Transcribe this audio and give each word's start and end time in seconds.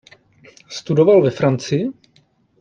Studoval 0.69 1.21
ve 1.23 1.31
Francii. 1.31 1.91